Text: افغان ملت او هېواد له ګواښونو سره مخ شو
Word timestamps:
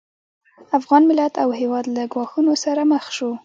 افغان 0.77 1.01
ملت 1.09 1.33
او 1.43 1.49
هېواد 1.59 1.85
له 1.95 2.03
ګواښونو 2.13 2.53
سره 2.63 2.81
مخ 2.91 3.03
شو 3.17 3.31